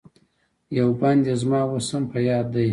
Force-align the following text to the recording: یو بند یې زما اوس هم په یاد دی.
یو 0.77 0.89
بند 0.99 1.23
یې 1.29 1.35
زما 1.41 1.61
اوس 1.71 1.87
هم 1.93 2.03
په 2.11 2.19
یاد 2.29 2.45
دی. 2.55 2.69